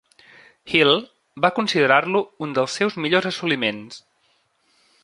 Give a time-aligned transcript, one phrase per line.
[0.75, 0.93] Hill
[1.45, 4.03] va considerar-lo un dels seus millors assoliments.